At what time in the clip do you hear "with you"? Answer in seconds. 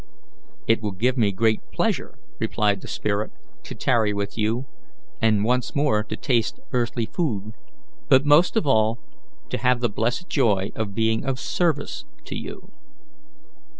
4.13-4.65